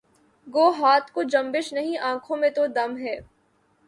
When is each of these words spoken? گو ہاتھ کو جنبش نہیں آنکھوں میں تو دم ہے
گو 0.47 0.69
ہاتھ 0.71 1.11
کو 1.11 1.23
جنبش 1.23 1.71
نہیں 1.73 1.97
آنکھوں 2.03 2.37
میں 2.37 2.49
تو 2.49 2.65
دم 2.67 2.97
ہے 2.97 3.15